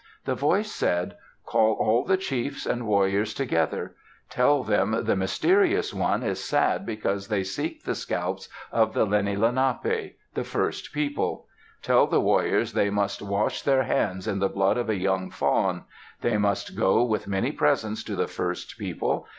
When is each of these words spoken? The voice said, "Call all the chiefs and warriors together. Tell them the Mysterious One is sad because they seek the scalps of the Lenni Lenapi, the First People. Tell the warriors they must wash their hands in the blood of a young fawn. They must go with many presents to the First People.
The 0.25 0.33
voice 0.33 0.71
said, 0.71 1.15
"Call 1.45 1.73
all 1.73 2.03
the 2.03 2.17
chiefs 2.17 2.65
and 2.65 2.87
warriors 2.87 3.35
together. 3.35 3.93
Tell 4.31 4.63
them 4.63 5.03
the 5.03 5.15
Mysterious 5.15 5.93
One 5.93 6.23
is 6.23 6.43
sad 6.43 6.87
because 6.87 7.27
they 7.27 7.43
seek 7.43 7.83
the 7.83 7.93
scalps 7.93 8.49
of 8.71 8.95
the 8.95 9.05
Lenni 9.05 9.35
Lenapi, 9.37 10.15
the 10.33 10.43
First 10.43 10.91
People. 10.91 11.45
Tell 11.83 12.07
the 12.07 12.19
warriors 12.19 12.73
they 12.73 12.89
must 12.89 13.21
wash 13.21 13.61
their 13.61 13.83
hands 13.83 14.27
in 14.27 14.39
the 14.39 14.49
blood 14.49 14.77
of 14.77 14.89
a 14.89 14.97
young 14.97 15.29
fawn. 15.29 15.83
They 16.21 16.35
must 16.37 16.75
go 16.75 17.03
with 17.03 17.27
many 17.27 17.51
presents 17.51 18.03
to 18.05 18.15
the 18.15 18.27
First 18.27 18.79
People. 18.79 19.27